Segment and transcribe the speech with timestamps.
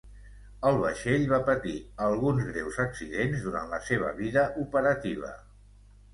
[0.69, 1.73] El vaixell va patir
[2.05, 5.33] alguns greus accidents durant la seva vida operativa.